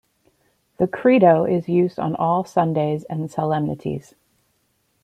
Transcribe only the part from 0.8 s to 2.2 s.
"Credo" is used on